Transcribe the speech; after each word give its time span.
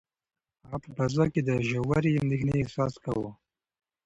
هغه 0.69 0.77
په 0.83 0.89
فضا 0.97 1.25
کې 1.33 1.41
د 1.43 1.51
ژورې 1.69 2.19
اندېښنې 2.21 2.53
احساس 2.61 2.93
کاوه. 3.03 3.31